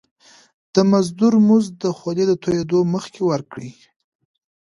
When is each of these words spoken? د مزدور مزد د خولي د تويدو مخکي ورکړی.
د 0.73 0.75
مزدور 0.91 1.33
مزد 1.47 1.73
د 1.83 1.85
خولي 1.97 2.25
د 2.27 2.33
تويدو 2.43 2.79
مخکي 2.93 3.21
ورکړی. 3.31 3.71